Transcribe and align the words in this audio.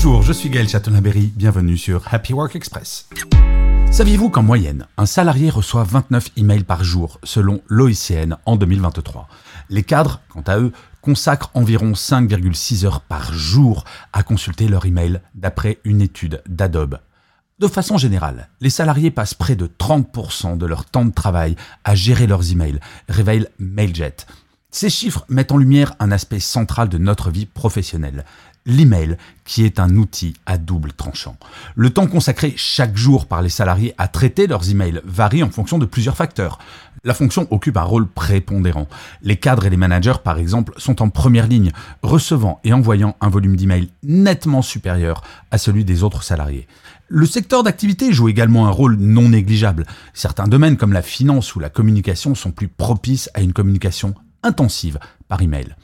Bonjour, 0.00 0.22
je 0.22 0.32
suis 0.32 0.48
Gaël 0.48 0.68
Chatonaberry, 0.68 1.32
bienvenue 1.34 1.76
sur 1.76 2.04
Happy 2.14 2.32
Work 2.32 2.54
Express. 2.54 3.08
Saviez-vous 3.90 4.30
qu'en 4.30 4.44
moyenne, 4.44 4.86
un 4.96 5.06
salarié 5.06 5.50
reçoit 5.50 5.82
29 5.82 6.28
emails 6.36 6.62
par 6.62 6.84
jour 6.84 7.18
selon 7.24 7.60
l'OICN 7.66 8.36
en 8.46 8.54
2023 8.54 9.26
Les 9.70 9.82
cadres, 9.82 10.20
quant 10.28 10.44
à 10.46 10.60
eux, 10.60 10.70
consacrent 11.00 11.50
environ 11.54 11.94
5,6 11.94 12.86
heures 12.86 13.00
par 13.00 13.32
jour 13.32 13.82
à 14.12 14.22
consulter 14.22 14.68
leur 14.68 14.86
email 14.86 15.20
d'après 15.34 15.78
une 15.82 16.00
étude 16.00 16.44
d'Adobe. 16.48 17.00
De 17.58 17.66
façon 17.66 17.98
générale, 17.98 18.50
les 18.60 18.70
salariés 18.70 19.10
passent 19.10 19.34
près 19.34 19.56
de 19.56 19.66
30% 19.66 20.58
de 20.58 20.66
leur 20.66 20.84
temps 20.84 21.06
de 21.06 21.10
travail 21.10 21.56
à 21.82 21.96
gérer 21.96 22.28
leurs 22.28 22.52
emails, 22.52 22.78
révèle 23.08 23.48
Mailjet. 23.58 24.14
Ces 24.70 24.90
chiffres 24.90 25.24
mettent 25.28 25.50
en 25.50 25.56
lumière 25.56 25.94
un 25.98 26.12
aspect 26.12 26.40
central 26.40 26.90
de 26.90 26.98
notre 26.98 27.30
vie 27.30 27.46
professionnelle, 27.46 28.24
l'email, 28.68 29.16
qui 29.44 29.64
est 29.64 29.80
un 29.80 29.96
outil 29.96 30.34
à 30.46 30.58
double 30.58 30.92
tranchant. 30.92 31.36
Le 31.74 31.90
temps 31.90 32.06
consacré 32.06 32.54
chaque 32.56 32.96
jour 32.96 33.26
par 33.26 33.42
les 33.42 33.48
salariés 33.48 33.94
à 33.98 34.06
traiter 34.06 34.46
leurs 34.46 34.70
emails 34.70 35.00
varie 35.04 35.42
en 35.42 35.50
fonction 35.50 35.78
de 35.78 35.86
plusieurs 35.86 36.16
facteurs. 36.16 36.58
La 37.04 37.14
fonction 37.14 37.48
occupe 37.50 37.76
un 37.76 37.82
rôle 37.82 38.06
prépondérant. 38.06 38.86
Les 39.22 39.36
cadres 39.36 39.66
et 39.66 39.70
les 39.70 39.76
managers, 39.76 40.20
par 40.22 40.38
exemple, 40.38 40.74
sont 40.76 41.00
en 41.00 41.08
première 41.08 41.46
ligne, 41.46 41.72
recevant 42.02 42.60
et 42.64 42.72
envoyant 42.72 43.16
un 43.20 43.28
volume 43.28 43.56
d'emails 43.56 43.88
nettement 44.02 44.62
supérieur 44.62 45.22
à 45.50 45.58
celui 45.58 45.84
des 45.84 46.02
autres 46.02 46.22
salariés. 46.22 46.66
Le 47.08 47.24
secteur 47.24 47.62
d'activité 47.62 48.12
joue 48.12 48.28
également 48.28 48.66
un 48.66 48.70
rôle 48.70 48.96
non 48.96 49.30
négligeable. 49.30 49.86
Certains 50.12 50.48
domaines 50.48 50.76
comme 50.76 50.92
la 50.92 51.02
finance 51.02 51.54
ou 51.54 51.60
la 51.60 51.70
communication 51.70 52.34
sont 52.34 52.50
plus 52.50 52.68
propices 52.68 53.30
à 53.32 53.40
une 53.40 53.54
communication 53.54 54.14
intensive 54.42 54.98
par 55.28 55.40
email. 55.40 55.74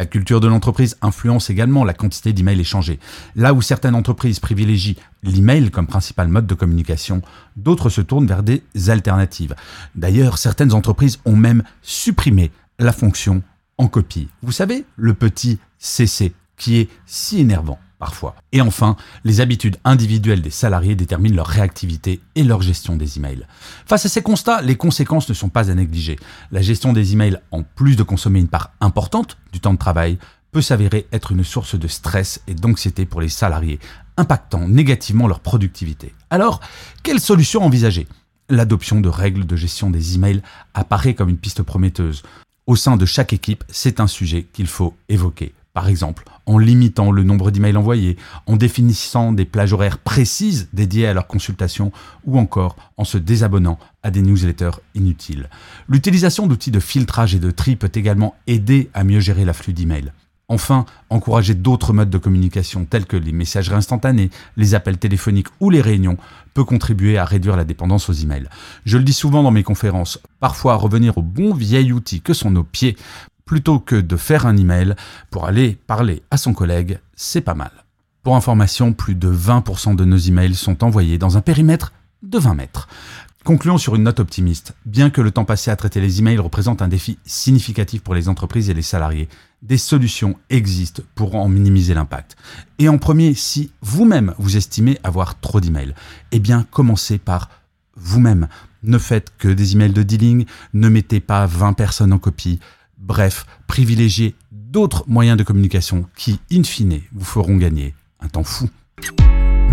La 0.00 0.06
culture 0.06 0.40
de 0.40 0.48
l'entreprise 0.48 0.96
influence 1.02 1.50
également 1.50 1.84
la 1.84 1.92
quantité 1.92 2.32
d'emails 2.32 2.58
échangés. 2.58 2.98
Là 3.36 3.52
où 3.52 3.60
certaines 3.60 3.94
entreprises 3.94 4.40
privilégient 4.40 4.96
l'email 5.22 5.70
comme 5.70 5.86
principal 5.86 6.28
mode 6.28 6.46
de 6.46 6.54
communication, 6.54 7.20
d'autres 7.56 7.90
se 7.90 8.00
tournent 8.00 8.26
vers 8.26 8.42
des 8.42 8.62
alternatives. 8.88 9.54
D'ailleurs, 9.94 10.38
certaines 10.38 10.72
entreprises 10.72 11.18
ont 11.26 11.36
même 11.36 11.64
supprimé 11.82 12.50
la 12.78 12.92
fonction 12.92 13.42
en 13.76 13.88
copie. 13.88 14.28
Vous 14.40 14.52
savez, 14.52 14.86
le 14.96 15.12
petit 15.12 15.58
CC 15.78 16.32
qui 16.56 16.78
est 16.78 16.88
si 17.04 17.38
énervant 17.38 17.78
parfois. 18.00 18.34
Et 18.50 18.60
enfin, 18.60 18.96
les 19.22 19.40
habitudes 19.40 19.76
individuelles 19.84 20.42
des 20.42 20.50
salariés 20.50 20.96
déterminent 20.96 21.36
leur 21.36 21.46
réactivité 21.46 22.20
et 22.34 22.42
leur 22.42 22.62
gestion 22.62 22.96
des 22.96 23.18
emails. 23.18 23.46
Face 23.86 24.06
à 24.06 24.08
ces 24.08 24.22
constats, 24.22 24.62
les 24.62 24.74
conséquences 24.74 25.28
ne 25.28 25.34
sont 25.34 25.50
pas 25.50 25.70
à 25.70 25.74
négliger. 25.74 26.18
La 26.50 26.62
gestion 26.62 26.92
des 26.92 27.12
emails, 27.12 27.38
en 27.52 27.62
plus 27.62 27.94
de 27.94 28.02
consommer 28.02 28.40
une 28.40 28.48
part 28.48 28.72
importante 28.80 29.36
du 29.52 29.60
temps 29.60 29.74
de 29.74 29.78
travail, 29.78 30.18
peut 30.50 30.62
s'avérer 30.62 31.06
être 31.12 31.30
une 31.30 31.44
source 31.44 31.78
de 31.78 31.86
stress 31.86 32.40
et 32.48 32.54
d'anxiété 32.54 33.06
pour 33.06 33.20
les 33.20 33.28
salariés, 33.28 33.78
impactant 34.16 34.66
négativement 34.66 35.28
leur 35.28 35.40
productivité. 35.40 36.12
Alors, 36.30 36.60
quelle 37.04 37.20
solution 37.20 37.62
envisager? 37.62 38.08
L'adoption 38.48 39.00
de 39.00 39.08
règles 39.08 39.46
de 39.46 39.54
gestion 39.54 39.90
des 39.90 40.16
emails 40.16 40.42
apparaît 40.74 41.14
comme 41.14 41.28
une 41.28 41.36
piste 41.36 41.62
prometteuse. 41.62 42.24
Au 42.66 42.74
sein 42.74 42.96
de 42.96 43.06
chaque 43.06 43.32
équipe, 43.32 43.62
c'est 43.68 44.00
un 44.00 44.08
sujet 44.08 44.46
qu'il 44.52 44.66
faut 44.66 44.96
évoquer. 45.08 45.54
Par 45.72 45.88
exemple, 45.88 46.24
en 46.46 46.58
limitant 46.58 47.12
le 47.12 47.22
nombre 47.22 47.52
d'emails 47.52 47.76
envoyés, 47.76 48.16
en 48.46 48.56
définissant 48.56 49.32
des 49.32 49.44
plages 49.44 49.72
horaires 49.72 49.98
précises 49.98 50.68
dédiées 50.72 51.06
à 51.06 51.14
leur 51.14 51.28
consultation 51.28 51.92
ou 52.24 52.38
encore 52.38 52.76
en 52.96 53.04
se 53.04 53.18
désabonnant 53.18 53.78
à 54.02 54.10
des 54.10 54.22
newsletters 54.22 54.80
inutiles. 54.96 55.48
L'utilisation 55.88 56.48
d'outils 56.48 56.72
de 56.72 56.80
filtrage 56.80 57.36
et 57.36 57.38
de 57.38 57.52
tri 57.52 57.76
peut 57.76 57.92
également 57.94 58.34
aider 58.48 58.90
à 58.94 59.04
mieux 59.04 59.20
gérer 59.20 59.44
l'afflux 59.44 59.72
d'emails. 59.72 60.12
Enfin, 60.50 60.84
encourager 61.10 61.54
d'autres 61.54 61.92
modes 61.92 62.10
de 62.10 62.18
communication 62.18 62.84
tels 62.84 63.06
que 63.06 63.16
les 63.16 63.30
messageries 63.30 63.76
instantanées, 63.76 64.30
les 64.56 64.74
appels 64.74 64.98
téléphoniques 64.98 65.46
ou 65.60 65.70
les 65.70 65.80
réunions 65.80 66.16
peut 66.54 66.64
contribuer 66.64 67.18
à 67.18 67.24
réduire 67.24 67.56
la 67.56 67.62
dépendance 67.62 68.10
aux 68.10 68.12
emails. 68.12 68.48
Je 68.84 68.98
le 68.98 69.04
dis 69.04 69.12
souvent 69.12 69.44
dans 69.44 69.52
mes 69.52 69.62
conférences, 69.62 70.18
parfois 70.40 70.74
revenir 70.74 71.18
au 71.18 71.22
bon 71.22 71.54
vieil 71.54 71.92
outil 71.92 72.20
que 72.20 72.34
sont 72.34 72.50
nos 72.50 72.64
pieds 72.64 72.96
plutôt 73.50 73.80
que 73.80 73.96
de 73.96 74.16
faire 74.16 74.46
un 74.46 74.56
email 74.56 74.94
pour 75.28 75.44
aller 75.44 75.76
parler 75.88 76.22
à 76.30 76.36
son 76.36 76.54
collègue, 76.54 77.00
c'est 77.16 77.40
pas 77.40 77.54
mal. 77.54 77.72
Pour 78.22 78.36
information, 78.36 78.92
plus 78.92 79.16
de 79.16 79.28
20% 79.28 79.96
de 79.96 80.04
nos 80.04 80.18
emails 80.18 80.54
sont 80.54 80.84
envoyés 80.84 81.18
dans 81.18 81.36
un 81.36 81.40
périmètre 81.40 81.92
de 82.22 82.38
20 82.38 82.54
mètres. 82.54 82.86
Concluons 83.42 83.76
sur 83.76 83.96
une 83.96 84.04
note 84.04 84.20
optimiste. 84.20 84.76
Bien 84.86 85.10
que 85.10 85.20
le 85.20 85.32
temps 85.32 85.44
passé 85.44 85.72
à 85.72 85.74
traiter 85.74 86.00
les 86.00 86.20
emails 86.20 86.38
représente 86.38 86.80
un 86.80 86.86
défi 86.86 87.18
significatif 87.24 88.02
pour 88.02 88.14
les 88.14 88.28
entreprises 88.28 88.70
et 88.70 88.74
les 88.74 88.82
salariés, 88.82 89.28
des 89.62 89.78
solutions 89.78 90.38
existent 90.48 91.02
pour 91.16 91.34
en 91.34 91.48
minimiser 91.48 91.94
l'impact. 91.94 92.36
Et 92.78 92.88
en 92.88 92.98
premier, 92.98 93.34
si 93.34 93.72
vous-même 93.82 94.32
vous 94.38 94.58
estimez 94.58 94.96
avoir 95.02 95.40
trop 95.40 95.60
d'emails, 95.60 95.96
eh 96.30 96.38
bien 96.38 96.64
commencez 96.70 97.18
par 97.18 97.50
vous-même. 97.96 98.46
Ne 98.84 98.96
faites 98.98 99.32
que 99.38 99.48
des 99.48 99.72
emails 99.72 99.92
de 99.92 100.04
dealing, 100.04 100.46
ne 100.72 100.88
mettez 100.88 101.18
pas 101.18 101.46
20 101.46 101.72
personnes 101.72 102.12
en 102.12 102.18
copie, 102.18 102.60
Bref, 103.00 103.46
privilégiez 103.66 104.34
d'autres 104.52 105.04
moyens 105.08 105.38
de 105.38 105.42
communication 105.42 106.06
qui, 106.16 106.38
in 106.52 106.62
fine, 106.62 107.00
vous 107.12 107.24
feront 107.24 107.56
gagner 107.56 107.94
un 108.20 108.28
temps 108.28 108.44
fou. 108.44 108.68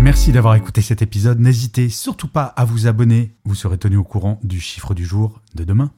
Merci 0.00 0.32
d'avoir 0.32 0.54
écouté 0.54 0.80
cet 0.80 1.02
épisode. 1.02 1.38
N'hésitez 1.38 1.90
surtout 1.90 2.28
pas 2.28 2.44
à 2.44 2.64
vous 2.64 2.86
abonner. 2.86 3.34
Vous 3.44 3.54
serez 3.54 3.76
tenu 3.76 3.96
au 3.96 4.04
courant 4.04 4.40
du 4.42 4.60
chiffre 4.60 4.94
du 4.94 5.04
jour 5.04 5.42
de 5.54 5.64
demain. 5.64 5.92